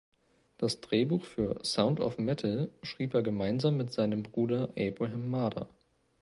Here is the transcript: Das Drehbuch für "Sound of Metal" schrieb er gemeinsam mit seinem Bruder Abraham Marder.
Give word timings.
Das 0.57 0.81
Drehbuch 0.81 1.25
für 1.25 1.63
"Sound 1.63 1.99
of 1.99 2.17
Metal" 2.17 2.71
schrieb 2.81 3.13
er 3.13 3.21
gemeinsam 3.21 3.77
mit 3.77 3.91
seinem 3.93 4.23
Bruder 4.23 4.73
Abraham 4.75 5.29
Marder. 5.29 5.69